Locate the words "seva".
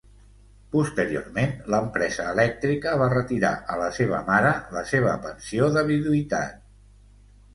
3.97-4.21, 4.93-5.13